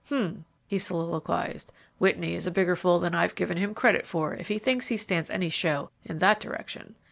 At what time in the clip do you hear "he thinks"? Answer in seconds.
4.47-4.87